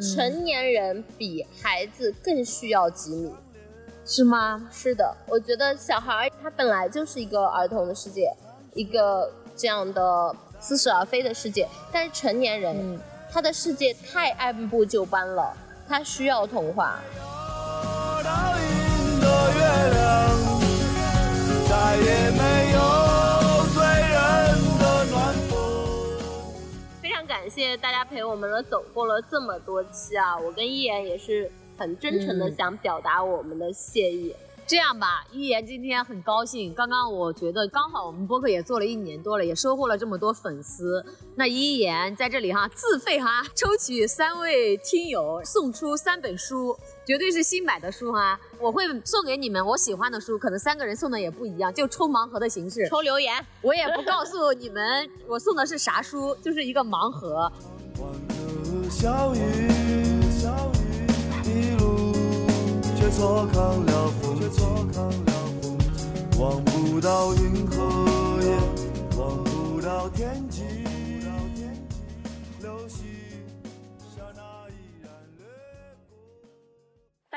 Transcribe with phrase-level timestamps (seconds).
[0.00, 3.32] 成年人比孩子更需要吉米。
[4.06, 4.68] 是吗？
[4.70, 8.30] 是的，我觉得小孩儿他本来就是一个儿童的世界，
[8.74, 11.66] 一个这样的似是而非的世界。
[11.90, 13.00] 但是成年人，嗯
[13.32, 15.56] 他的世界太按部就班了，
[15.88, 17.00] 他需要童话。
[18.22, 19.60] 倒映的月
[19.94, 20.04] 亮，
[21.68, 22.78] 再也没有
[27.26, 30.38] 感谢大家陪我们了走过了这么多期啊！
[30.38, 34.34] 我跟一言也是很真诚的想表达我们的谢意。
[34.66, 36.72] 这样吧，一言今天很高兴。
[36.72, 41.04] 刚刚我觉得刚好我们播客也做了一年多了，也收获了这么多粉丝。
[41.36, 46.76] 那一言在这里哈自费哈抽取三位听友送出三本书，
[47.06, 48.38] 绝对是新买的书哈。
[48.58, 52.88] 我会送给你们我喜欢的书，可能三个人送的也不一样，就抽盲盒的形式。
[52.88, 57.50] 抽留言，我也不告诉你们我送的是啥书，就是一个盲盒。
[57.96, 59.38] 欢歌笑语，
[60.30, 61.06] 笑语
[61.44, 62.12] 一路
[62.96, 65.32] 却错看了风，却错看了
[65.62, 65.78] 风，
[66.40, 68.58] 望不到云和烟，
[69.18, 70.62] 望不到天际，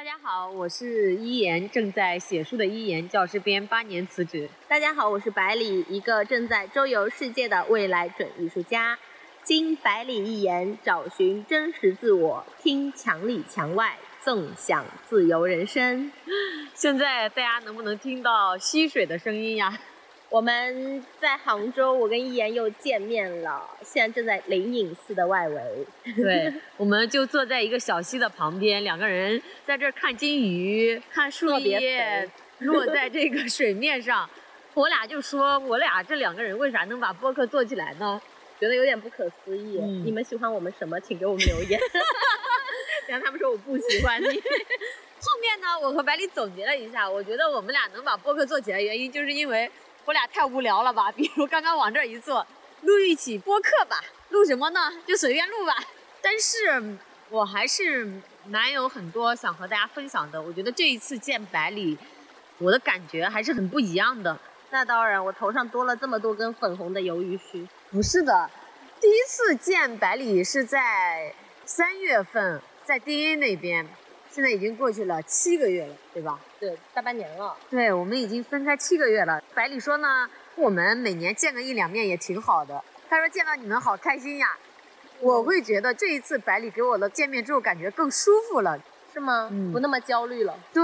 [0.08, 4.50] 大家好，我是一言，正在写书的一言，教师编，八年辞职。
[4.66, 8.98] 大家好，我是百里，一个正在周游世界的未来准艺术家。
[9.44, 16.10] 经百里一言，找寻真实自我，听墙里墙外，纵享自由人生。
[16.74, 19.78] 现在大家能不能听到溪水的声音呀？
[20.30, 25.62] 我们在杭州，我跟一言又见面了，现在正在灵隐寺的外围。
[26.18, 32.30] 对，我们就坐在一个小溪的旁边，两个人在这儿看金鱼，看树叶
[32.60, 34.30] 落在这个水面上。
[34.76, 38.22] 我俩就说，我俩这两个人为啥能把播客做起来呢？
[38.60, 39.80] 觉得有点不可思议。
[39.82, 41.00] 嗯你们喜欢我们什么？
[41.00, 41.80] 请给我们留言。
[43.08, 44.28] 然后他们说我不喜欢你。
[44.28, 49.70] 后面呢，我和百里总结了一下，我觉得我们俩能把播客做起来，原因就是因为
[50.08, 51.12] 我俩太无聊了吧。
[51.12, 52.48] 比如刚刚往这儿一坐，
[52.84, 54.90] 录一起播客吧，录什么呢？
[55.06, 55.76] 就随便录吧。
[56.22, 56.98] 但是
[57.30, 58.10] 我还是
[58.46, 60.42] 蛮有很多想和大家分享的。
[60.42, 61.98] 我觉得这一次见百里，
[62.58, 64.40] 我的感觉还是很不一样的。
[64.70, 67.68] 那当然，我头上多了这么多根粉红的鱿鱼须。
[67.92, 68.50] 不是的，
[69.02, 71.34] 第一次见百里是在
[71.66, 73.86] 三月份，在 DA 那边，
[74.38, 76.40] 现在已经过去了七个月了，对吧？
[76.60, 77.58] 对，大半年了。
[77.72, 79.42] 对，我们已经分开七个月了。
[79.56, 82.80] 百里说呢，我们每年见个一两面也挺好的。
[83.10, 84.56] 他说见到你们好开心呀。
[85.22, 88.80] 我会觉得这一次百里给我的见面之后，感觉更舒服了。
[89.12, 89.50] 是吗？
[89.52, 90.56] 嗯不那么焦虑了。
[90.72, 90.84] 对，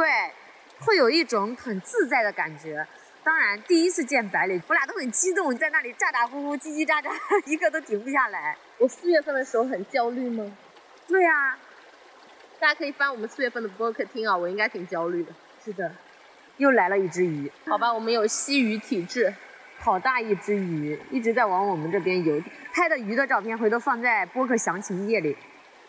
[0.80, 2.88] 会有一种很自在的感觉。
[3.24, 7.12] 当然，第一次见百里，我俩都很激动，在那里咋咋呼呼、叽叽喳喳，
[7.46, 8.58] 一个都停不下来。
[8.80, 10.58] 我四月份的时候很焦虑吗？
[11.08, 11.56] 对呀、
[12.63, 15.34] 大家可以翻我们四月份的播客听啊，我应该挺焦虑的。
[15.62, 15.91] 是的，
[16.56, 19.34] 又来了一只鱼，好吧，我们有吸鱼体质。
[19.79, 22.41] 好大一只鱼，一直在往我们这边游。
[22.72, 25.35] 拍的鱼的照片回头放在播客详情页里。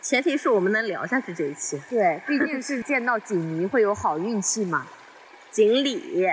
[0.00, 1.80] 前提是我们能聊下去这一期。
[1.88, 4.84] 对，毕竟是见到锦鲤会有好运气嘛。
[5.52, 6.28] 锦鲤，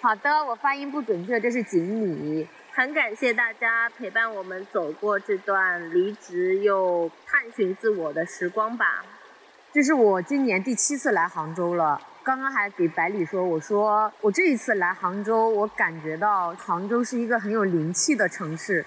[0.00, 2.48] 好的，我发音不准确，这是锦鲤。
[2.72, 9.04] 很感谢大家陪伴我们走过这段离职又探寻自我的时光吧。
[9.76, 12.00] 这是我今年第七次来杭州了。
[12.22, 18.82] 刚刚还给百里说，我说我这一次来杭州，我感觉到杭州是一个很有灵气的城市，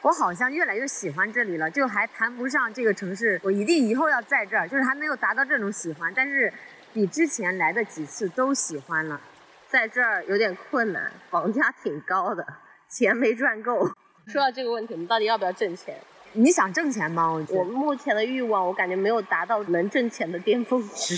[0.00, 1.70] 我好像越来越喜欢这里了。
[1.70, 6.50] 就还谈不上这个城市，我一定以后要在这儿，就是还没有达到这种喜欢，但是
[6.94, 9.20] 比之前来的几次都喜欢了。
[9.68, 12.46] 在这儿有点困难，房价挺高的，
[12.88, 13.86] 钱没赚够。
[14.26, 15.94] 说到这个问题，我们到底要不要挣钱？
[16.32, 17.28] 你想挣钱吗？
[17.28, 21.16] 我觉得我目前的欲望，我感觉没有达到能挣钱的巅峰值，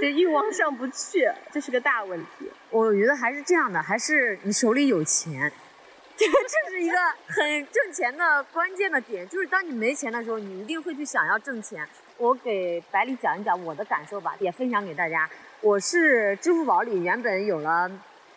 [0.00, 2.50] 这欲望上不去，这是个大问题。
[2.70, 5.50] 我觉得还是这样的，还是你手里有钱，
[6.16, 6.96] 这这是一个
[7.26, 9.28] 很挣钱的关键的点。
[9.28, 11.86] 就是当你没钱的时候，你一定会去想要挣钱。
[12.18, 15.28] 我给百里讲一讲我的感受吧，也分享给大家。
[15.60, 17.90] 我是支付宝里原本有了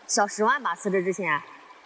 [0.07, 1.39] 小十万吧，辞职之前，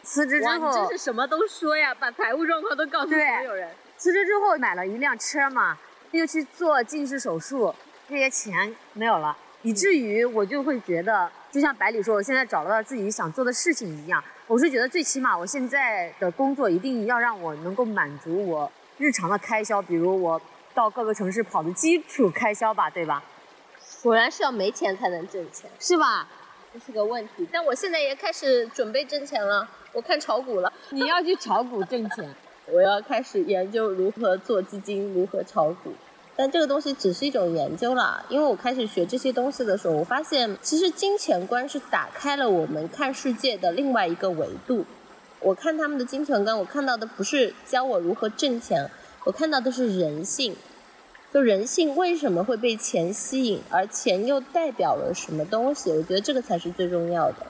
[0.03, 3.69] 辞职之后真是什么都说呀，把财务状况都告诉所有人。
[3.97, 5.77] 辞职之后买了一辆车嘛，
[6.11, 7.73] 又去做近视手术，
[8.07, 20.41] 这些钱没有了，以至于我就会觉得，就像百里说，我现在找到了自己想做的事情一样，我是觉得最起码我现在的工作一定要让我能够满足我日常的开销，比如我
[20.73, 23.21] 到各个城市跑的基础开销吧，对吧？
[24.01, 26.25] 果然是要没钱才能挣钱，是吧？
[26.73, 27.47] 这是个问题。
[27.51, 32.29] 但我现在也开始准备挣钱了，我看炒股了，你要去炒股挣钱，
[32.71, 35.91] 我要开始研究如何做基金，如何炒股。
[36.35, 44.85] 但这个东西只是一种研究啦，因为我开始学这些东西的时候，我发现其实金钱观是打开了我们看世界的另外一个维度。
[45.41, 48.89] 我看他们的金钱观，我看到的不是教我如何挣钱，
[49.25, 50.55] 我看到的是人性。
[51.31, 55.91] 就人性为什么会被钱吸引，而钱又代表了什么东西？
[55.91, 57.45] 我觉得这个才是最重要的。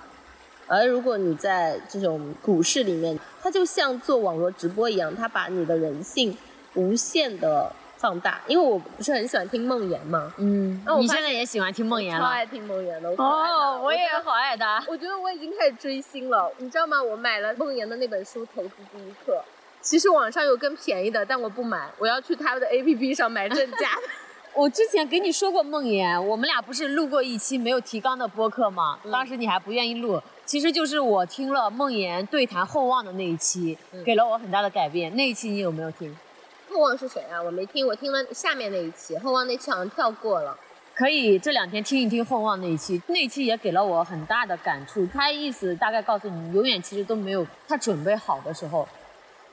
[0.67, 6.37] 而如果你在这种股市里面，它就像做网络直播一样，它把你的人性
[6.75, 8.41] 无限的放大。
[8.47, 12.21] 因为我不是很喜欢听梦妍嘛，嗯，那我发你现在也喜欢听梦妍了？
[12.21, 13.09] 超爱听梦妍的。
[13.17, 14.83] 哦，我也好爱他。
[14.87, 17.01] 我觉得我已经开始追星了，你知道吗？
[17.01, 19.33] 我买了梦妍的那本书《投资第一课》，
[19.81, 24.01] 其实网上有更便宜的，但我不买，我要去他的 APP 上买正价的。
[24.53, 28.99] 我之前给你说过梦妍，我们俩不是录过一期没有提纲的播客吗？
[29.05, 35.15] 嗯当时你还不愿意录，其实就是我听了梦妍对谈厚望的那一期，嗯给了我很大的改变。
[35.15, 36.13] 那一期你有没有听？
[36.69, 37.41] 厚望是谁啊？
[37.41, 40.57] 我没听，我听了下面那一期，厚望那期好像跳过了。
[40.93, 45.07] 可以这两天听一听厚望那一期，那一期也给了我很大的感触。
[45.07, 48.85] 他意思大概告诉你，永远其实都没有他准备好的时候。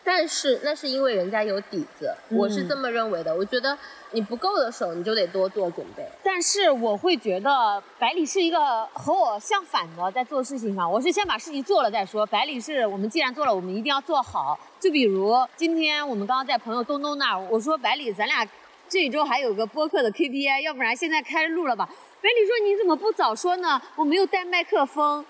[0.06, 3.34] 但是那是因为人家有底子，嗯我是这么认为的。
[3.34, 3.76] 我觉得
[4.12, 6.06] 你不够的时候，你就得多做准备。
[6.22, 12.24] 但是我会觉得百里是一个和我相反的，在做事情上，我是先把事情做了再说。
[12.26, 14.56] 百里是我们既然做了，我们一定要做好。
[14.78, 18.46] 就比如今天我们刚刚在朋友东东那儿，我说百里，咱俩
[18.88, 21.88] 这一周还有个播客的 KPI，要不然现在开录了吧？
[22.22, 23.82] 百里说你怎么不早说呢？
[23.96, 25.24] 我没有带麦克风。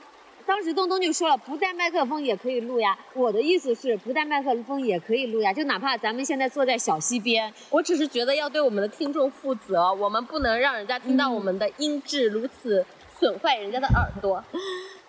[0.46, 2.96] 当时东东就说了，不带麦克风也可以录呀。
[3.14, 12.87] 我的意思是，不带麦克风也可以录呀，就哪怕咱们现在坐在小溪边，我只是觉得要对我们的听众负责，我们不能让人家听到我们的音质如此
[13.19, 14.43] 损坏人家的耳朵。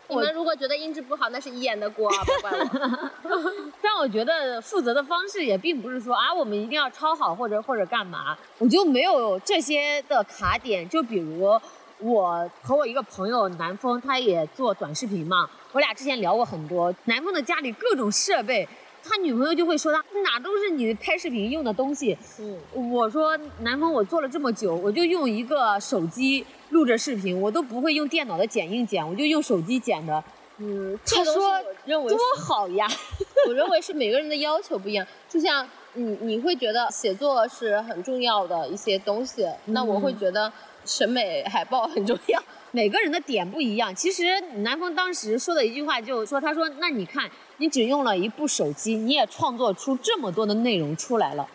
[0.09, 3.53] 你们如果觉得音质不好，那是一言的锅啊，不怪我。
[3.81, 10.87] 但我觉得负责的方式也并不是说啊，我们一定要抄好或者或者干嘛，我就没有这些的卡点。
[10.87, 11.59] 就比如
[11.99, 16.93] 我和我一个朋友南风，他也做短视频嘛，我俩之前聊过很多。
[17.05, 18.67] 南风的家里各种设备，
[19.03, 22.17] 他女朋友就会说他哪都是你拍视频用的东西。
[22.39, 30.23] 嗯，我说南风，我做了这么久，我就用一个手机录着视频，我都不会用电脑的剪映剪，我就用手机剪的。
[30.59, 32.87] 嗯，他说认为多是好呀！
[33.47, 40.51] 我认为是每个人的要求不一样，就像你你会觉得写作是很重要的一些东西，那我会觉得
[40.87, 42.41] 审美海报很重要。
[42.71, 43.93] 每个人的点不一样。
[43.93, 51.47] 其实南风当时说的一句话就是说，他说：“那你看，你只用了一部手机，你也创作出这么多的内容出来了。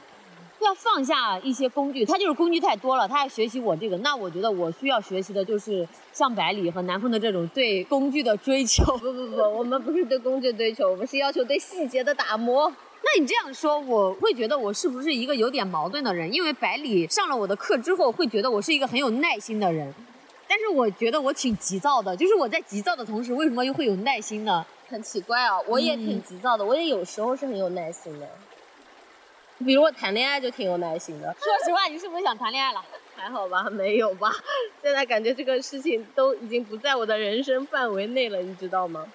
[0.61, 3.97] 要放下一些工具，他就是工具太多了，他还学习我这个。
[3.99, 8.85] 那我觉得我需要学习的就是像百里和南风的这种对工具的追求。
[8.99, 12.73] 不不不，我们不是对工具追求，我们是要求对细节的打磨。
[13.05, 16.33] 那你这样说，我会觉得我是不是一个有点矛盾的人？
[16.33, 19.93] 因为百里上了我的课之后，会觉得我是一个很有耐心的人，
[20.49, 22.17] 但是我觉得我挺急躁的。
[22.17, 24.65] 就是我在急躁的同时，为什么又会有耐心呢？
[24.89, 28.29] 很奇怪啊，我也挺急躁的，我也有时候是很有耐心的。
[29.59, 32.83] 比如我谈恋爱就挺有耐心的，说实话，你是不是想谈恋爱了？
[33.15, 33.69] 还好吧？
[33.71, 34.33] 没有吧？
[34.83, 39.07] 现在感觉这个事情都已经不在我的人生范围内了，你知道吗？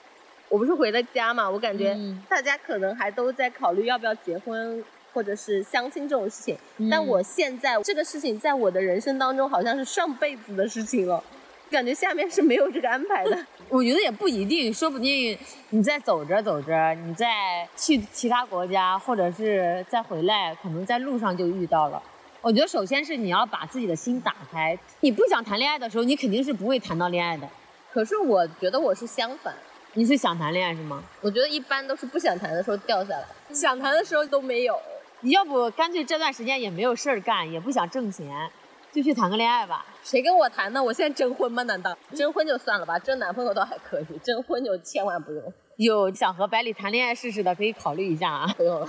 [0.50, 11.24] 我不是回了家嘛，我感觉嗯大家可能还都在考虑要不要结婚或者是相亲这种事情，嗯但我现在这个事情在我的人生当中好像是上辈子的事情了，
[11.70, 13.38] 感觉下面是没有这个安排的。
[13.70, 15.38] 我觉得也不一定，说不定
[15.72, 22.01] 你再走着走着，你再去其他国家，或者是再回来，可能在路上就遇到了。
[22.39, 27.50] 我觉得首先是你要把自己的心打开，你不想谈恋爱的时候，你肯定是不会谈到恋爱的。
[27.92, 29.54] 可是我觉得我是相反，
[29.94, 31.03] 你是想谈恋爱是吗？
[31.22, 34.79] 我觉得一般都是不想谈的时候掉下来，想谈的时候都没有。
[35.22, 38.50] 你要不干脆这段时间也没有事儿干，也不想挣钱，
[38.91, 39.86] 就去谈个恋爱吧。
[40.03, 40.84] 谁跟我谈呢？
[40.84, 41.63] 我现在征婚吗？
[41.63, 48.53] 难道征婚就算了吧，征男朋友倒还可以，征婚就千万不用，有想和百里谈恋爱试试的，可以考虑一下啊。
[48.56, 48.88] 不用了，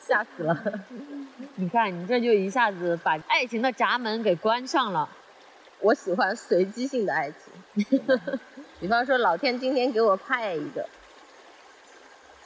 [0.00, 0.64] 吓死了。
[1.54, 5.08] 你看，你这就一下子把爱情的闸门给关上了。
[5.80, 8.00] 我喜欢随机性的爱情，
[8.78, 10.86] 比方说老天今天给我派一个，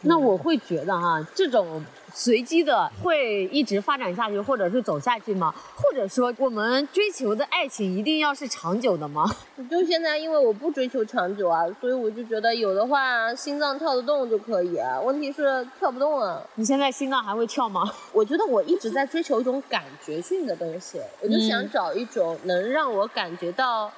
[0.03, 1.85] 那我会觉得哈，这种
[2.15, 5.53] 随机的会一直发展下去，或者是走下去吗？
[5.77, 9.25] 或者说，我们追求的爱情一定要是长久的吗？
[9.69, 15.01] 就现在，因为我不追求长久啊，所以我就觉得有的话，心脏跳得动就可以啊。
[15.01, 16.41] 问题是跳不动啊。
[16.55, 17.83] 你现在心脏还会跳吗？
[18.13, 23.91] 我觉得我一直在追求一种感觉性的东西，我就想找一种能让我感觉到。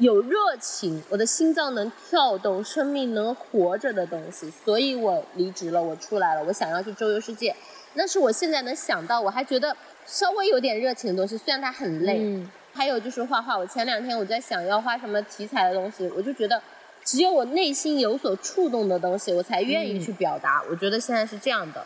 [0.00, 7.54] 有热情，我的心脏能跳动，生命能活着的东西，所以我离职了，我出来了，我想要去周游世界。
[7.92, 9.76] 那是我现在能想到，我还觉得
[10.06, 12.16] 稍微有点热情的东西，虽然它很累。
[12.18, 12.50] 嗯。
[12.72, 16.62] 还有就是画画，我前两天我在想要画什么题材的东西，我就觉得
[17.04, 20.62] 只有我内心有所触动的东西，我才愿意去表达。
[20.70, 21.84] 我觉得现在是这样的。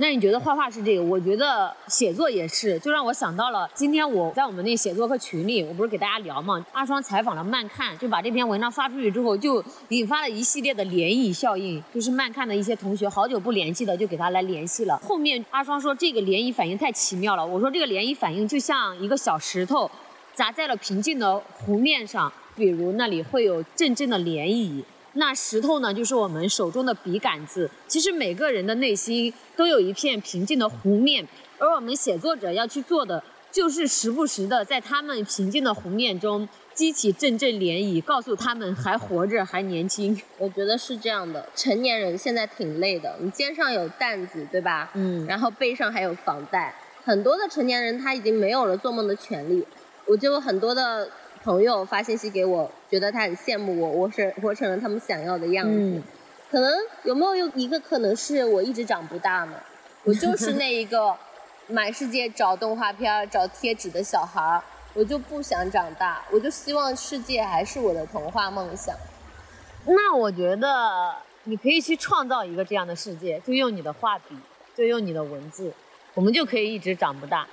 [0.00, 1.02] 那你觉得画画是这个？
[1.02, 6.64] 我觉得写作也是，就让我想到了今天我在我们那写作课群里，我不是给大家聊嘛？
[6.72, 11.84] 阿双采访了慢看，就把这篇文章发出去之后，就引发了一系列的涟漪效应。
[11.94, 14.96] 就是慢看的一些同学好久不联系的，就给他来联系了。
[15.06, 19.90] 后面阿双说这个涟漪反应太奇妙了，我说这个涟漪反应就像一个小石头
[20.32, 24.82] 砸在了平静的湖面上，比如那里会有阵阵的涟漪。
[25.14, 27.68] 那石头呢，就是我们手中的笔杆子。
[27.88, 31.26] 其实每个人的内心都有一片平静的湖面，
[31.58, 40.16] 而我们写作者要去做的，就是时不时的在他们平静的湖面中激起阵阵涟漪，告诉他们还活着，还年轻。
[40.38, 44.90] 我觉得是这样的，成年人现在挺累的，你肩上有担子，对吧？
[44.94, 45.26] 嗯。
[45.26, 46.72] 然后背上还有房贷，
[47.04, 49.66] 很多的成年人他已经没有了做梦的权利。
[50.06, 51.08] 我就很多的。
[51.42, 56.02] 朋友发信息给我，觉得他很羡慕我，我是活成了他们想要的样子。
[56.50, 56.70] 可能
[57.04, 59.54] 有没有一个可能是我一直长不大呢？
[60.04, 61.14] 我就是那一个
[61.66, 68.94] 满世界找动画片、找贴纸的小孩儿，我就不想长大，我就希望世界还是我的童话梦想。
[69.86, 74.36] 那我觉得你可以去创造一个这样的世界，就用你的画笔，
[74.74, 75.72] 就用你的文字，
[76.12, 77.46] 我们就可以一直长不大。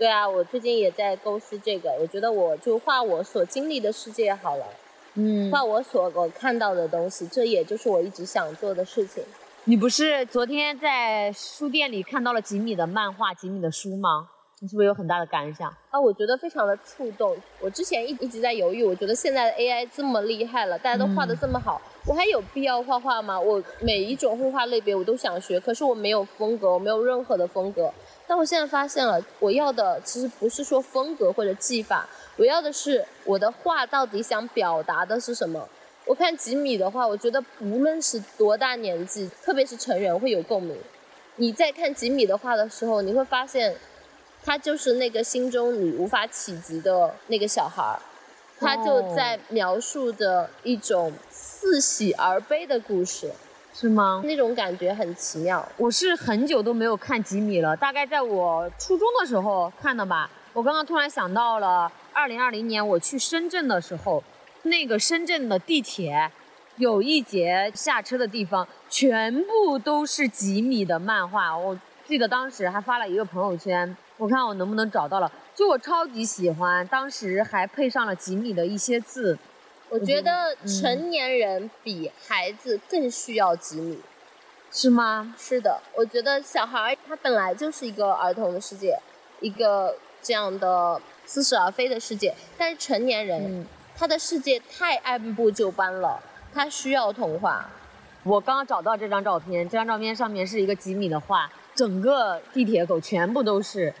[0.00, 1.92] 对啊，我最近也在构思这个。
[2.00, 4.64] 我觉得我就画我所经历的世界好了，
[5.12, 9.22] 嗯，画我所我看到的东西，这也就是我一直想做的事情。
[9.64, 14.30] 你不是昨天在书店里看到了吉米的漫画、吉米的书吗？
[14.62, 15.68] 你是不是有很大的感想？
[15.90, 17.36] 啊，我觉得非常的触动。
[17.60, 23.38] 我之前一一直在犹豫，我觉得现在的 AI 这么厉害了，大家都画的这么好，我还有必要画画吗？
[23.38, 27.92] 我每一种绘画类别我都想学，可是我没有风格，我没有任何的风格。
[28.30, 35.68] 但我现在发现了，我要的其实不是说风格或者技法，我要的是我的画到底想表达的是什么。
[36.04, 40.78] 我看吉米的话，我觉得无论是多大年纪，特别是成人会有共鸣。
[41.34, 43.74] 你在看吉米的画的时候，你会发现，
[44.44, 47.98] 他就是那个心中你无法企及的那个小孩儿，
[48.60, 53.32] 他就在描述着一种似喜而悲的故事。
[53.80, 54.20] 是吗？
[54.26, 55.66] 那种感觉很奇妙。
[55.78, 60.28] 我是很久都没有看吉米了，大概在我初中的时候看的吧。
[60.52, 64.22] 我刚刚突然想到了，二零二零年我去深圳的时候，
[64.64, 66.30] 那个深圳的地铁
[66.76, 71.56] 有一节下车的地方，全部都是吉米的漫画。
[71.56, 71.74] 我
[72.06, 75.32] 记得当时还发了一个朋友圈，我看我能不能找到了。
[75.54, 79.38] 就我超级喜欢，当时还配上了吉米的一些字。
[79.90, 83.98] 我觉得成年人比孩子更需要吉米，
[84.70, 85.34] 是吗？
[85.36, 88.96] 是的，我觉得小孩他本来就是一个儿童的世界，
[89.40, 92.32] 一个这样的似是而非的世界。
[92.56, 93.66] 但是成年人，
[93.96, 96.22] 他的世界太按部就班了，
[96.54, 97.68] 他需要童话。
[98.22, 103.92] 我刚刚找到这张照片，这张照片上面是一个吉米的画，整个地铁口全部都是。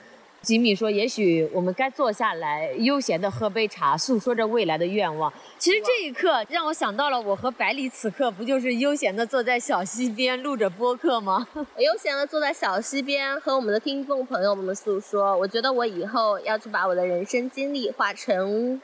[0.42, 11.46] 吉米说：“也许我们该坐下来，悠闲地喝杯茶，诉说着未来的愿望。”其实这一刻让我想到了我和百里此刻不就是悠闲地坐在小溪边录着播客吗？
[11.54, 15.36] 我悠闲地坐在小溪边和我们的听众朋友们诉说。
[15.36, 18.80] 我觉得我以后要去把我的人生经历画成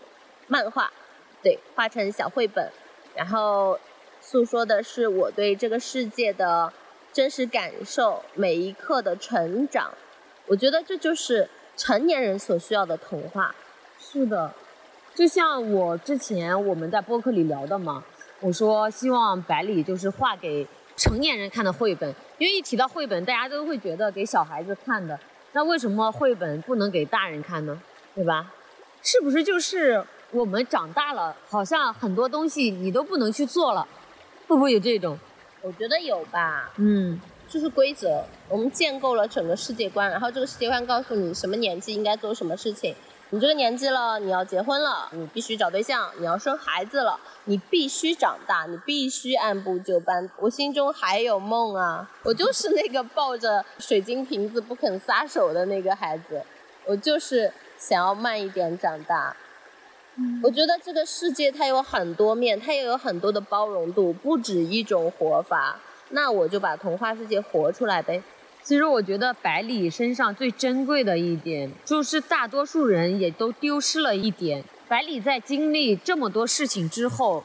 [0.48, 0.92] 漫画，
[1.42, 2.70] 对，画成小绘本，
[3.14, 3.78] 然后
[4.20, 6.70] 诉说的是我对这个世界的
[7.14, 9.94] 真实感受，每一刻的成长。
[10.46, 13.54] 我觉得这就是成年人所需要的童话。
[13.98, 14.52] 是的，
[15.14, 18.04] 就像我之前我们在播客里聊的嘛，
[18.40, 25.18] 我说希望百里就是画给成年人看的绘本，因为一提到绘本，大家都会觉得给小孩子看的。
[25.52, 27.80] 那为什么绘本不能给大人看呢？
[28.14, 28.52] 对吧？
[29.02, 33.86] 是不是就是我们长大了，好像很多东西你都不能去做了？
[34.46, 35.18] 会不会有这种？
[35.62, 36.70] 我觉得有吧。
[36.76, 37.20] 嗯。
[37.56, 42.94] 就是规则，我们建构了整个世界观，然后这个世界观告诉你什么年纪应该做什么事情，
[43.30, 50.30] 你这个年纪了，你要结婚了，你必须找对象，你要生孩子了，你必须长大，你必须按部就班。
[50.38, 56.42] 我心中还有梦啊，我就是那个抱着水晶瓶子不肯撒手的那个孩子，
[56.84, 59.34] 我就是想要慢一点长大。
[60.42, 65.80] 我觉得这个世界它有很多面，它也有很多的包容度，不止一种活法。
[66.10, 68.22] 那我就把童话世界活出来呗。
[68.62, 74.64] 其实我觉得百里身上最珍贵的一点，就是大多数人也都丢失了一点。
[74.88, 77.44] 百里在经历这么多事情之后，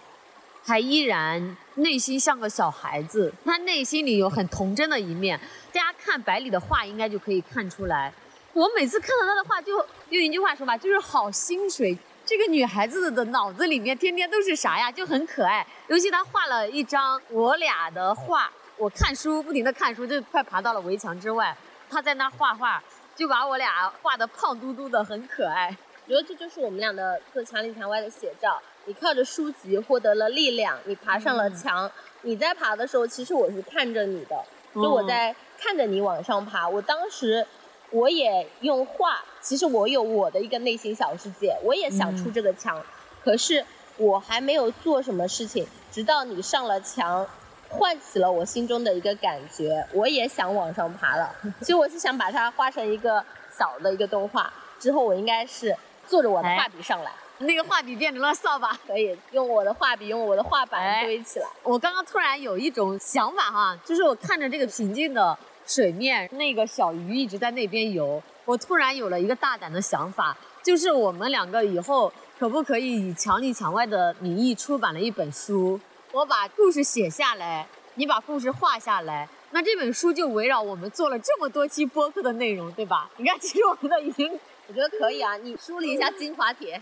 [0.64, 5.40] 还依然内心像个小孩子，他内心里有很童真的一面。
[5.72, 8.12] 大家看百里的画，应该就可以看出来。
[8.54, 9.74] 我每次看到他的画，就
[10.10, 11.98] 用一句话说吧，就是好心水。
[12.32, 14.90] 这个女孩子的脑子里面天天都是啥呀？
[14.90, 15.68] 就很可爱。
[15.88, 18.50] 尤其她画了一张我俩的画。
[18.78, 21.54] 我看书，不停的看书，就快爬到了围墙之外。
[21.90, 22.82] 她在那画画，
[23.18, 25.76] 就把我俩画的胖嘟嘟的，很可爱。
[26.06, 28.58] 我觉得这就是我们俩的做墙里墙外的写照。
[28.86, 31.92] 你靠着书籍获得了力量，你爬上了墙。
[32.22, 34.42] 你在爬的时候，其实我是看着你的，
[34.74, 36.70] 就我在看着你往上爬。
[36.70, 37.46] 我当时，
[37.92, 42.82] 我也用画，其实我有我的一个内心小世界，我也想出这个墙，
[43.24, 43.64] 可是
[43.98, 47.28] 我还没有做什么事情，直到你上了墙。
[47.74, 51.34] 唤起了我心中的一个感觉，我也想往上爬了。
[51.62, 53.24] 其实我是想把它画成一个
[53.58, 55.74] 小的一个动画，之后我应该是
[56.06, 61.48] 坐着我的画笔上来，那个画笔变成了扫把，可以用我的画笔，用我的画板堆起来。
[61.64, 65.40] 我刚刚突然有一种想法哈，就是我看着这个平静的
[65.74, 75.80] 水面，那个小鱼一直在那边游，我突然有了一个大胆的想法，就是我们两个以后可不可以以墙里墙外的名义出版了一本书？
[76.12, 83.10] 我把故事写下来，你把故事画下来，那这本书就围绕我们做了这么多期播客的内容，对吧？
[83.16, 84.30] 你看，其实我们的已经，
[84.68, 85.38] 我觉得可以啊。
[85.38, 86.82] 你梳理一下精华帖，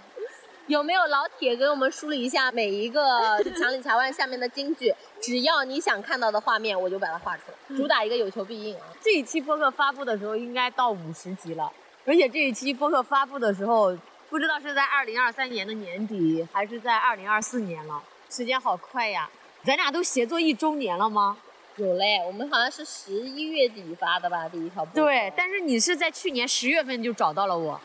[0.70, 3.02] 有没有老铁给我们梳理一下每一个
[3.60, 4.94] 墙里墙外下面的金句？
[5.20, 8.86] 只要你想看到的画面，我就把它画出来，主打一个有求必应啊。
[9.02, 11.72] 这一期播客发布的时候应该到五十集了，
[12.06, 13.98] 而且这一期播客发布的时候，
[14.30, 18.04] 不知道是在二零二三年的年底，还是在二零二四年了。
[18.30, 19.28] 时间好快呀，
[19.64, 21.36] 咱俩都协作一周年了吗？
[21.78, 24.86] 有嘞，我们好像是十一月底发的吧，第一条。
[24.94, 27.82] 对，但是你是在去年十月份就找到了我，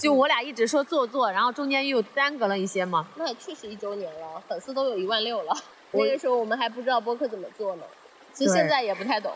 [0.00, 3.06] 就我俩一直说做做，然后中间又耽搁了一些嘛。
[3.16, 5.54] 那也确实一周年了，粉丝都有一万六了。
[5.92, 7.82] 那个时候我们还不知道播客怎么做呢，
[8.32, 9.32] 其实现在也不太懂。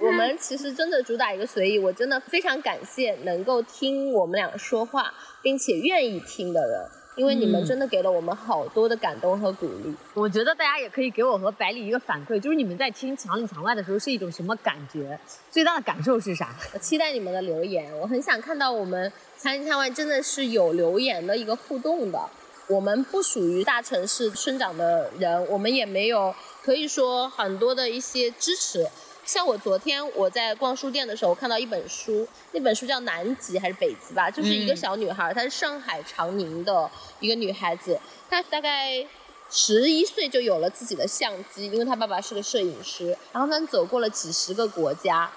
[0.00, 6.88] 我们其实真的主打一个随意，我真的非常感谢能够听我们俩说话，并且愿意听的人。
[7.16, 15.18] 因为你们真的给了我们好多的感动和鼓励，我觉得大家也可以给我和百里一个反馈，就是你们在听墙里墙外的时候是一种什么感觉？
[15.50, 16.54] 最大的感受是啥？
[16.72, 22.18] 我期待你们的留言，我很想看到我们墙里墙外真的是有留言的一个互动的。
[22.66, 28.86] 我们不属于大城市生长的人，我们也没有可以说很多的一些支持。
[29.24, 39.04] 像我昨天我在逛书店的时候看到一本书，那本书叫《南极还是北极吧》，就是一个小女孩，她是上海长宁的一个女孩子，她大概
[39.50, 45.30] 十一岁就有了自己的相机，因为她爸爸是个摄影师，然后她走过了几十个国家，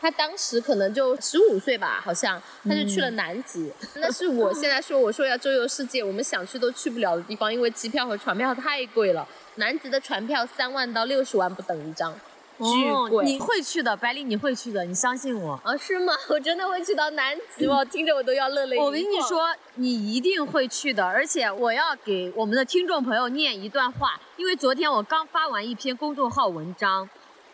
[0.00, 12.12] 她当时可能就十五岁吧，好像她就去了南极， 那是我现在说我说要周游世界，我们想去都去不了的地方，因为机票和船票太贵了，南极的船票三万到六十万不等一张。
[12.58, 15.76] 巨贵，你会去的，百里你会去的，你相信我啊？
[15.76, 16.12] 是吗？
[16.28, 17.84] 我真的会去到南极吗？
[17.84, 18.76] 听着我都要热泪。
[18.78, 27.08] 我跟你说，你一定会去的，而且我要给我们的听众朋友念一段话，因为昨天我刚发完一篇公众号文章，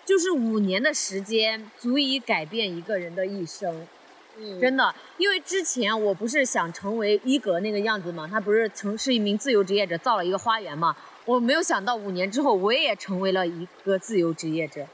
[0.05, 3.87] 就是五年的时间足以改变一个人的一生，
[4.39, 8.27] 嗯，真的，因为之前我不是想成为伊格那个样子嘛？
[8.27, 10.97] 他不是曾是一名自由职业者，造了一个花园吗？
[11.27, 14.87] 我没有想到五年之后我也成为了一个自由职业者，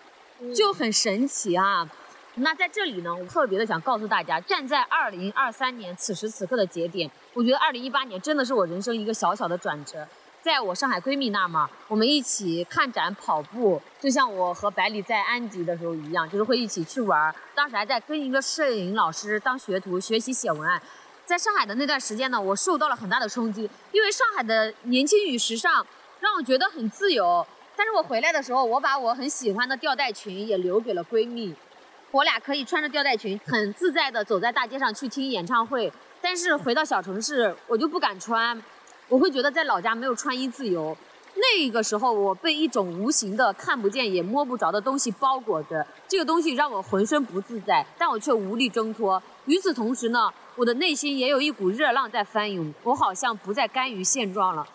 [0.54, 1.88] 就很神奇啊！
[2.36, 10.06] 那在这里呢，我特别的想告诉大家，站在二零二三年此时此刻的节点，我觉得二零一八年真的是我人生一个小小的转折。
[10.40, 17.34] 在我上海闺蜜那儿嘛，我们一起看展、跑步，就像我和百里在安吉的时候一样，就是会一起去玩。
[17.56, 20.80] 当时还在跟一个摄影老师当学徒学习写文案。
[21.26, 25.84] 在上海的那段时间呢，我受到了很大的冲击，因为上海的年轻与时尚。
[26.20, 31.54] 让我觉得很自由，但是我回来的时候，我把我很喜欢的吊带裙也留给了闺蜜，
[32.10, 35.90] 我俩可以穿着吊带裙很自在的走在大街上去听演唱会。
[36.20, 38.62] 但是回到小城市，我就不敢穿，
[39.08, 40.94] 我会觉得在老家没有穿衣自由。
[41.36, 49.22] 那个时候我被一种无形的、看不见也摸不着的东西包裹着，这个东西让我浑身不自在，但我却无力挣脱。
[49.46, 54.66] 与此同时呢，我的内心也有一股热浪在翻涌，我好像不再甘于现状了。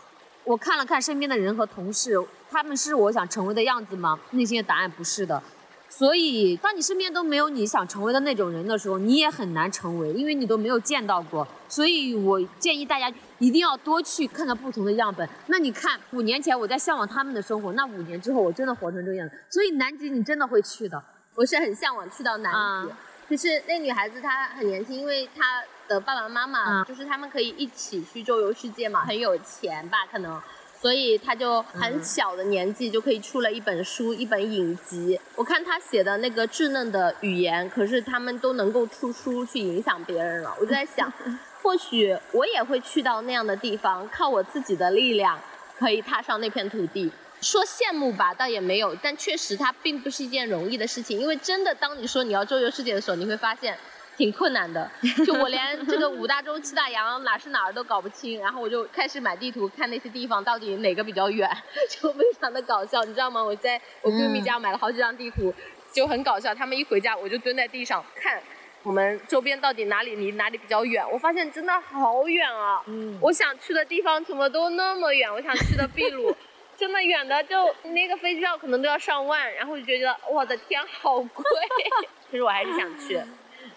[0.46, 2.16] 我看了看身边的人和同事，
[2.52, 4.20] 他们是我想成为的样子吗？
[4.32, 5.42] 内心的答案不是的。
[5.90, 11.48] 所以，当你身边都没有你想成为的那种人的时候，你也很难成为，因为你都没有见到过。
[11.68, 15.28] 所以我建议大家一定要多去看看不同的样本。
[15.48, 19.36] 那你看，五年前我在向往他们的生活，那五年之后我真的活成这个样子。
[19.50, 21.02] 所以南极你真的会去的，
[21.34, 22.92] 我是很向往去到南极。
[22.92, 30.42] 啊就是那女孩子她很年轻，因为她的爸爸妈妈嗯就是他们可以一起去周游世界嘛，很有钱吧可能。
[30.78, 35.20] 所以他就很小的年纪就可以出了一本书，一本影集。
[35.36, 40.54] 我看他写的那个稚嫩的语言，可是他们都能够出书去影响别人了。
[40.60, 41.12] 我就在想，
[41.64, 45.40] 或许我也会去到那样的地方，靠我自己的力量
[45.80, 47.12] 可以踏上那片土地。
[47.42, 53.76] 说羡慕吧，倒也没有，但确实它并不是一件容易的事情，因为真的，当你说你要周游世界的时候，你会发现
[54.18, 54.90] 挺困难的。
[55.26, 61.50] 就我连这个五大洲七大洋哪是哪儿都搞不清，然后我就开始买地图看那些地方到底哪个比较远，
[61.90, 63.44] 就非常的搞笑，你知道吗？
[63.44, 65.54] 我在我闺蜜家买了好几张地图，
[65.92, 66.54] 就很搞笑。
[66.54, 68.42] 他们一回家，我就蹲在地上看。
[68.84, 71.04] 我们周边到底哪里离哪里比较远？
[71.12, 72.84] 我发现真的好远啊！
[72.86, 76.36] 嗯我想去的地方怎么都那么远，我想去的秘鲁，
[76.78, 81.44] 真的远的就那个飞机票可能都要上万，然后我就觉得我的天，好贵。
[82.30, 83.20] 其实我还是想去，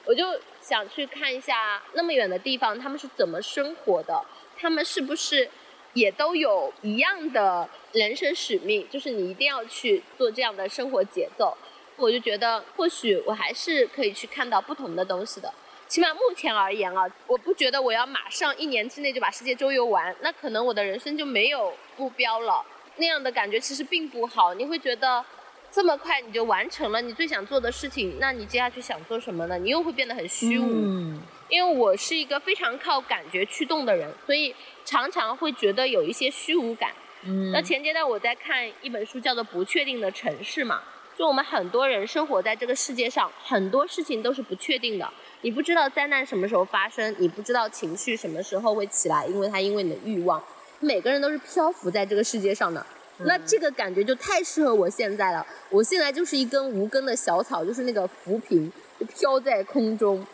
[0.09, 0.25] 我就
[0.59, 4.25] 想去看一下那么远的地方，他们是怎么生活的，
[4.57, 5.47] 他们是不是
[5.93, 11.55] 也都有一样的人生使命，就是你一定要去做这样的生活节奏。
[11.97, 15.53] 我就觉得，或许我还是可以去看到不同的东西的。
[15.87, 22.65] 起码目前而言啊，我不觉得我要马上一年之内就把世界周游完，那可能我的人生就没有目标了。
[22.97, 25.23] 那样的感觉其实并不好，你会觉得
[25.71, 29.59] 这么快你就完成了你最想做的事情，那你接下去想做什么呢？
[29.59, 30.65] 你又会变得很虚无。
[30.67, 34.55] 嗯因为我是一个非常靠感觉驱动的人，所以
[34.85, 36.91] 常常会觉得有一些虚无感。
[37.23, 40.83] 嗯那前阶段我在看一本书，叫做《不确定的城市》嘛，
[41.17, 50.43] 就我们很多人生活在这个世界上，很多事情都是不确定的，你不知道灾难什么时候发生，你不知道情绪什么时候会起来，因为它因为你的欲望，
[50.81, 52.85] 每个人都是漂浮在这个世界上的。
[53.25, 60.25] 那这个感觉就太适合我现在了，我现在就是一根无根的小草，就是那个浮萍，就飘在空中。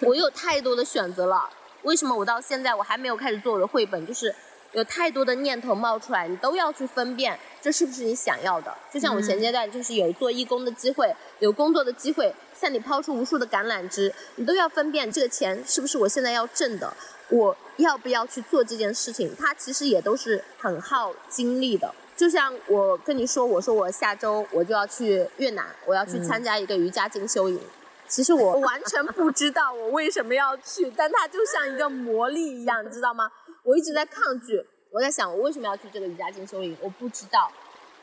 [0.00, 1.48] 我有太多的选择了，
[1.82, 4.06] 为什么我到现在我还没有开始做我的绘本？
[4.06, 4.34] 就是
[4.72, 8.72] 有太多的念头冒出来，你都要去分辨这是不是你想要的。
[8.90, 16.90] 就像我前阶段就是有做义工的机会，有工作的机会，向你抛出无数的橄榄枝，你都要分辨这个钱是不是我现在要挣的，
[17.28, 19.34] 我要不要去做这件事情？
[19.38, 21.92] 它其实也都是很耗精力的。
[22.20, 27.58] 就像我跟你说，我说我下周我就要去越南，我要去参加一个瑜伽进修营。
[28.06, 33.30] 其实我 完全不知道我为什么要去，但它就像一个魔力一样，你知道吗？
[33.62, 37.50] 我一直在抗拒，我在想我为什么要去这个瑜伽进修营，我不知道。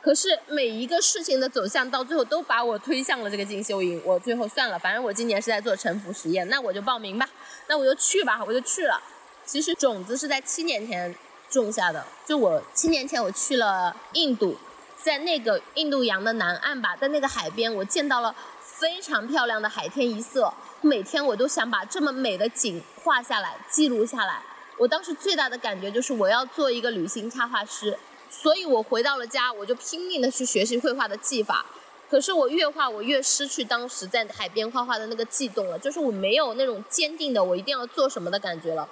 [0.02, 7.28] 可是每一个事情的走向到最后都把我推向了这个进修营，我最后算了，反正我今年是在做沉浮实验，那我就报名吧，
[7.68, 9.00] 那我就去吧，我就去了。
[9.44, 11.14] 其实种子是在七年前
[11.48, 14.56] 种下的，就我七年前我去了印度，
[15.02, 20.52] 在那个印度洋的南岸吧，在那个海边，我见到了非常漂亮的海天一色。
[20.80, 24.42] 每天我都想把这么美的景画下来，记录下来。
[24.76, 27.98] 我当时最大的感觉就是我要做一个旅行插画师，
[28.30, 31.66] 所以我回到了家，我就拼命的去学习绘画的技法。
[32.08, 38.88] 可是我越画，我越失去当时在海边画画的那个悸动了，就是我没有那种坚定的我一定要做什么的感觉了。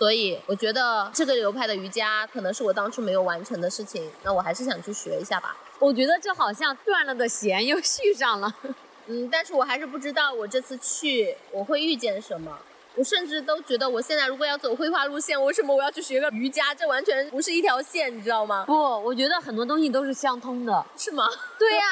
[0.00, 5.54] 所以我觉得这个流派的瑜伽可能是我当初没有完成的事情，那我还是想去学一下吧。
[5.78, 8.50] 我觉得这好像断了的弦又续上了。
[9.08, 12.58] 嗯，但是我还是不知道我这次去我会遇见什么。
[12.94, 16.74] 我甚至都觉得，我现在如果要走绘画路线，为什么我要去学个瑜伽？
[16.74, 18.64] 这完全不是一条线，你知道吗？
[18.66, 20.82] 不，我觉得很多东西都是相通的。
[20.96, 21.28] 是吗？
[21.58, 21.84] 对呀、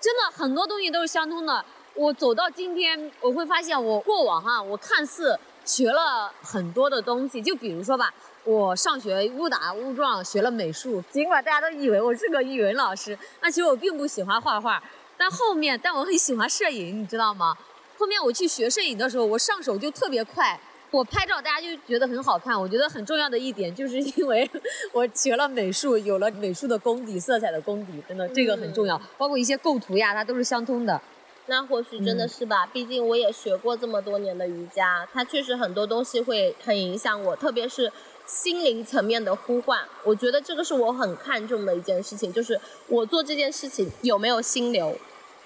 [0.00, 1.62] 真的很多东西都是相通的。
[1.94, 8.12] 我走到今天，我会发现我过往哈，我看似学了很多的东西，就比如说吧，
[8.44, 14.82] 我上学误打误撞学了美术，尽管大家都以为我是个语文老师，那其实我并不喜欢画画。
[15.16, 17.56] 但后面，但我很喜欢摄影，你知道吗？
[17.96, 20.58] 后面我去学摄影的时候，我上手就特别快，
[20.90, 22.60] 我拍照大家就觉得很好看。
[22.60, 24.50] 我觉得很重要的一点，就是因为
[24.90, 29.00] 我学了美术，有了美术的功底、色彩的功底，真的这个很重要。
[29.16, 31.00] 包括一些构图呀，它都是相通的。
[31.46, 37.92] 那或许真的是吧，毕竟我也学过这么多年的瑜伽，它确实很多东西会很影响我，特别是
[38.26, 39.80] 心灵层面的呼唤。
[40.04, 44.96] 我觉得这个是我很看重的一件事情，就是我做这件事情有没有心流，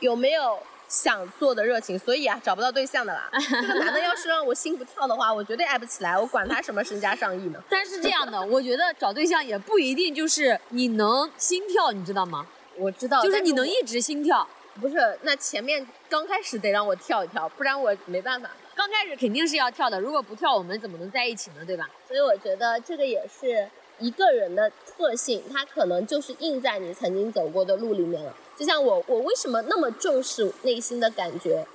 [0.01, 1.99] 有没有想做的热情。
[1.99, 3.31] 所以啊，找不到对象的啦。
[3.33, 6.19] 这个男的要是让我心不跳的话，我绝对爱不起来。
[6.19, 7.59] 我管他什么身家上亿呢。
[7.71, 12.47] 但是这样的，我觉得找对象也不一定就是你能心跳，你知道吗？
[12.79, 14.47] 我知道，就是你能一直心跳。
[14.81, 18.51] 不是，那前面刚开始得让我跳一跳，不然我没办法。
[18.75, 21.65] 刚开始肯定是要跳的，如果不跳，我们怎么能在一起呢？
[21.67, 21.89] 对吧？
[22.07, 28.35] 所以我觉得这个也是一个人的特性，他可能就是印在你曾经走过的路里面了。
[28.57, 31.67] 就像我，我为什么那么重视内心的感觉？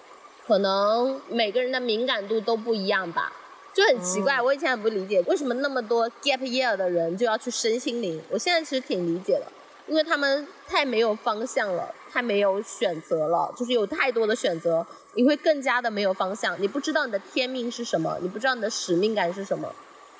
[0.45, 3.33] 可能每个人的敏感度都不一样吧，
[3.73, 4.39] 就很奇怪。
[4.39, 8.21] 我以前也不理解，为什么那么多 gap year 的人就要去身心灵？
[8.29, 9.47] 我现在其实挺理解的。
[9.91, 16.55] 因为他们太没有方向了，太没有选择了，就是有太多的选择，你会更加的没有方向。
[16.61, 19.69] 你不知道你的天命是什么，你不知道你的使命感是什么，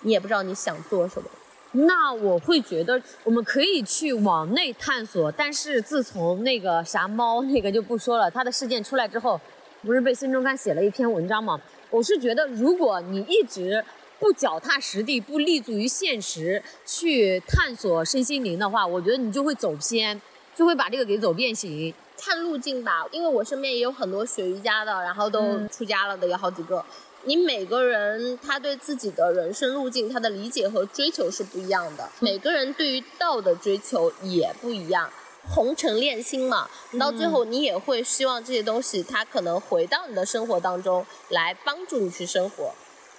[0.02, 1.30] 你也不知道你想做什么。
[1.72, 9.40] 那我会觉得我们可以去往内探索，但是自从那个啥猫那个就不说了，他的事件出来之后，
[9.84, 11.58] 不是被孙中山写了一篇文章吗？
[11.90, 13.82] 我是觉得如果你一直。
[14.22, 20.22] 不脚踏实地，不立足于现实去探索身心灵的话，我觉得你就会走偏，
[20.56, 21.92] 就会把这个给走变形。
[22.20, 26.86] 看路径吧，因为我身边也有很多学瑜伽的，然后都出家了的有好几个。
[27.24, 32.08] 你每个人他对自己的人生路径，他的理解和追求是不一样的。
[32.20, 35.10] 每个人对于道的追求也不一样。
[35.50, 42.72] 红尘炼心嘛，你到最后你也会希望这些东西，它可能回到你的生活当中来帮助你去生活。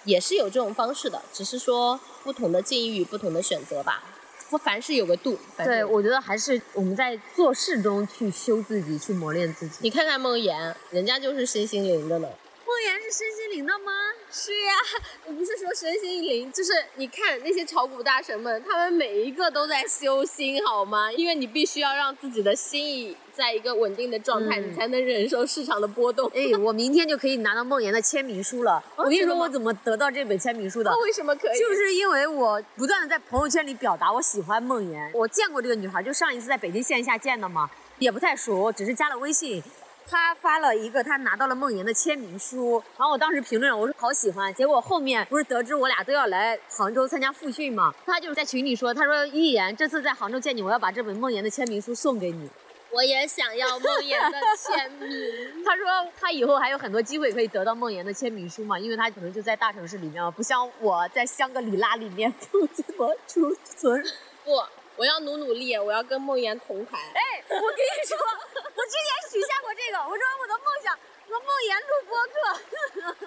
[0.04, 4.02] 也是有这种方式的，只是说不同的境遇、不同的选择吧。
[4.50, 5.38] 不凡事有个度。
[5.56, 9.78] 对，我觉得还是我们在做事中去修自己，去磨练自己。
[9.80, 12.28] 你看看梦妍，人家就是身心灵的呢。
[12.72, 13.92] 梦妍是身心灵的吗？
[14.30, 14.72] 是呀，
[15.28, 21.12] 我不是说身心灵，就是你看那些炒股大神们，他们每一个都在修心，好吗？
[21.12, 26.32] 因为你必须要让自己的心意在一个稳定的状态，你才能忍受市场的波动。
[26.34, 28.82] 哎， 我明天就可以拿到梦妍的签名书了。
[28.96, 30.90] 我跟你说，我怎么得到这本签名书的？
[30.96, 31.58] 为什么可以？
[31.58, 35.10] 就是因为我不断的在朋友圈里表达我喜欢梦妍。
[35.12, 39.62] 我见过这个女孩，就上一次在北京线下见的嘛，也不太熟，只是加了微信。
[40.08, 44.52] 他发了一个他拿到了梦妍的签名书，然后我当时评论了，我说好喜欢。
[44.54, 52.50] 结果后面不是得知我俩都要来杭州参加复训嘛，他就是在群里说，他说一言这次在杭州见你，我要把这本梦妍的签名书送给你。
[52.90, 55.08] 我也想要梦妍的签名。
[55.64, 55.86] 他说
[56.20, 64.04] 他以后还有很多机会可以得到梦妍的签名书嘛，因为他可能就在大城市里面嘛，不像我在香格里拉里面不怎么出存。
[64.44, 64.50] 不。
[64.96, 66.98] 我要努努力，我要跟梦妍同台。
[67.14, 70.94] 哎，我跟你说，我之前许下过这个，我说我的梦想
[71.28, 72.36] 和梦妍录播客，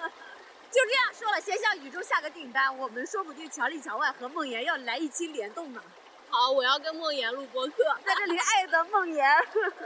[0.72, 5.82] 就这样说了，先向宇宙下个订单，我们说不定墙里墙外和梦妍要来一期联动呢。
[6.30, 7.74] 好，我要跟梦妍录播客，
[8.06, 9.26] 在这里爱的梦妍。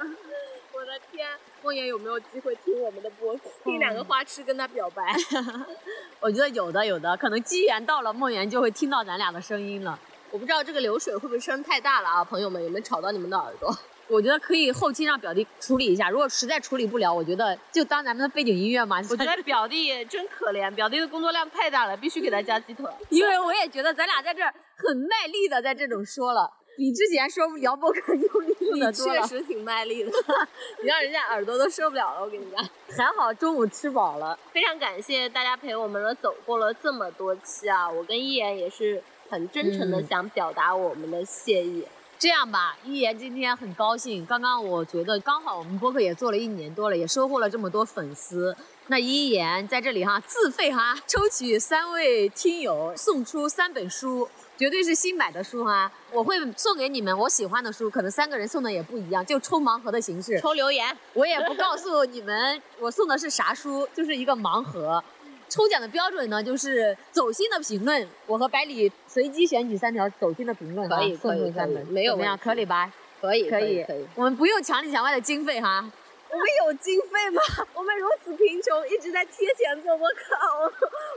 [0.71, 1.27] 我的天，
[1.61, 3.49] 梦妍有没有机会听我们的播客？
[3.63, 5.15] 听两个花痴跟他表白？
[6.21, 9.99] 我觉得有的，有的，可能机缘到了，梦妍就会听到咱俩的声音了。
[10.31, 13.75] 我不知道这个流水会不会声太大了啊，朋友们有没有吵到你们的耳朵？
[14.09, 18.97] 我觉得可以后期让表弟处理一下，如果实在处理不了，我觉觉得就当咱们的背景音乐嘛。
[19.09, 22.85] 我觉得表弟真可怜，表弟的工作量太大了，必须给他加鸡腿。
[23.09, 29.21] 因为我也觉得咱俩在这儿很卖力的在这种说了，比之前说聊播客用力用的多了。
[29.21, 30.11] 确实挺卖力的，
[30.81, 32.21] 你让人家耳朵都受不了了。
[32.21, 34.37] 我跟你讲，还好中午吃饱了。
[34.51, 39.03] 非常感谢大家陪我们了走过了这么多期啊，我跟一言也是。
[39.29, 41.85] 很真诚的想表达我们的谢意。
[42.17, 44.25] 这样吧，一言今天很高兴。
[44.25, 48.53] 刚刚我觉得刚好我们播客也做了一年多了，也收获了这么多粉丝。
[48.87, 55.89] 那一言在这里哈，自费哈，抽取三位听友送出三本书，绝对是新买的书哈。
[56.11, 60.37] 我会送给你们我喜欢的书，可能三个人送的也不一样，就抽盲盒的形式。
[60.41, 65.01] 抽留言，我也不告诉你们我送的是啥书，就是一个盲盒。
[65.49, 72.91] 抽奖的标准呢，就是走心的评论，我和百里随机选取三条走心的评论，可以可以可以，没有怎么样，可以吧？
[73.19, 75.91] 可以可以可以，我们不用墙里墙外的经费哈。
[76.31, 77.41] 我们有经费吗？
[77.73, 80.71] 我们如此贫穷，一直在贴钱做播客，我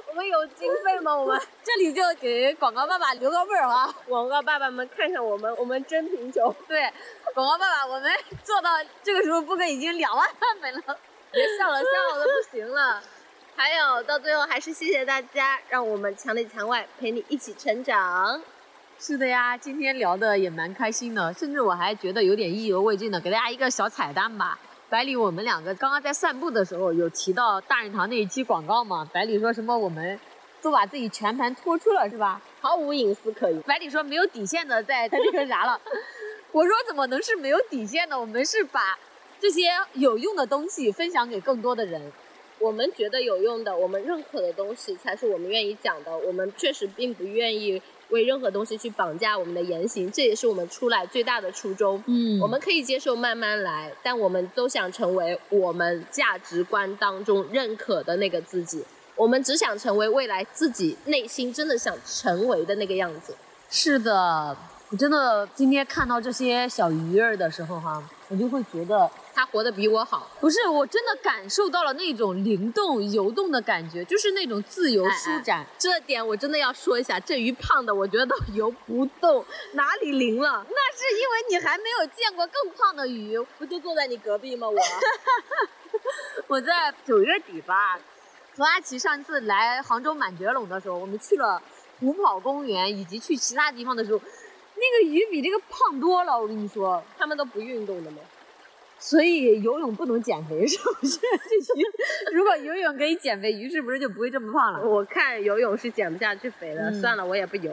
[0.09, 1.15] 我们有经费吗？
[1.15, 6.53] 我们 这里就给广告爸爸留个味儿啊， 广告爸爸们看看我们，我们真贫穷。
[6.67, 6.91] 对，
[7.35, 8.11] 广告爸爸，我们
[8.43, 8.71] 做到
[9.03, 10.99] 这个时候播客已经两万赞粉了，
[11.31, 13.03] 别笑了，笑的不行了。
[13.55, 18.43] 还有，到最后还是谢谢大家，让我们墙里墙外陪你一起成长。
[18.99, 23.21] 是的呀，今天聊的也蛮开心的，甚至我还觉得有点意犹未尽的。
[23.21, 29.09] 给大家一个小彩蛋吧，百里，我们两个刚刚在散步的时候有提到大人堂那一期广告嘛？
[29.13, 30.19] 百里说什么我们
[30.61, 32.41] 都把自己全盘托出了，是吧？
[32.61, 33.61] 毫无隐私可言。
[33.63, 35.81] 百里说没有底线的在那个啥了，
[36.53, 38.19] 我说怎么能是没有底线呢？
[38.19, 38.99] 我们是把
[39.41, 39.63] 这些
[39.95, 42.13] 有用的东西分享给更多的人。
[42.63, 46.17] 我们觉得有用的，我们认可的东西才是我们愿意讲的。
[46.17, 52.01] 我们确实并不愿意为任何东西去绑架我们的言行，这也是我们出来最大的初衷。
[52.07, 58.85] 嗯我们可以接受慢慢来，但我们都想成为我们价值观当中认可的那个自己。
[59.17, 63.35] 我们只想成为未来自己内心真的想成为的那个样子。
[63.69, 64.57] 是的，
[64.91, 75.67] 我真的今天看到这些小鱼儿的时候哈，我就会觉得，他活得比我好，不是，我真的感受到了那种灵动游动的感觉，就是那种自由哎舒展。
[75.79, 77.19] 这点我真的要说一下。
[77.19, 80.67] 这鱼胖的，我觉得都游不动，哪里灵了？
[80.69, 83.39] 那是因为你还没有见过更胖的鱼。
[83.59, 84.69] 不就坐在你隔壁吗？
[84.69, 84.77] 我
[86.49, 87.99] 我在九月底吧，
[88.57, 91.63] 和阿奇上次来杭州满觉陇的时候，我们去了
[92.01, 94.21] 虎跑公园，以及去其他地方的时候，
[94.75, 96.39] 那个鱼比这个胖多了。
[96.39, 98.19] 我跟你说，他们都不运动的吗？
[99.05, 101.19] 所以游泳不能减肥，是不是？
[101.19, 101.85] 这 鱼
[102.33, 104.81] 如果游泳可以减肥，鱼是不是就不会这么胖了？
[104.89, 107.73] 我看游泳是减不下去肥的，嗯算了，我也不游。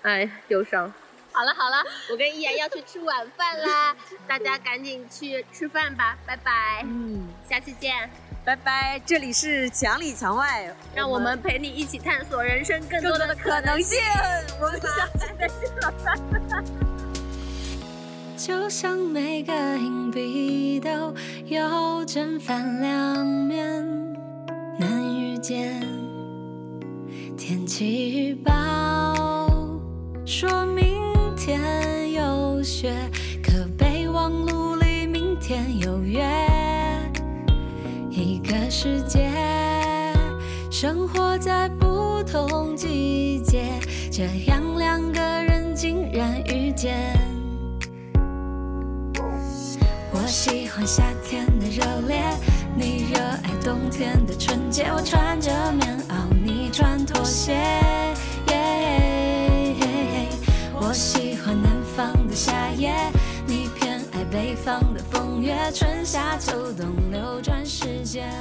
[0.00, 0.90] 哎，忧伤。
[1.32, 3.94] 好了好了，我跟依然要去吃晚饭啦，
[4.26, 8.08] 大家赶紧去吃饭吧，拜拜，嗯，下期见，
[8.42, 8.98] 拜拜。
[9.04, 13.98] 这里是墙里墙外，让我们陪你一起探索人生更更多多的的可能性。
[14.60, 16.88] 我们下期再见。
[18.36, 21.14] 就像每个硬币都
[21.46, 23.86] 有正反两面，
[24.76, 25.80] 难遇见。
[27.36, 29.46] 天气预报
[30.26, 31.00] 说明
[31.36, 32.92] 天有雪，
[33.40, 36.24] 可备忘录里明天有约。
[38.10, 39.30] 一个世界，
[40.70, 43.64] 生活在不同季节，
[44.10, 47.33] 这样两个人竟然遇见。
[50.24, 52.24] 我喜欢夏天的热烈，
[52.74, 54.84] 你热爱冬天的纯洁。
[54.84, 57.54] 我穿着棉袄，你穿拖鞋。
[60.80, 62.94] 我喜欢南方的夏夜，
[63.46, 65.54] 你偏爱北方的风月。
[65.74, 68.32] 春夏秋冬流转时间。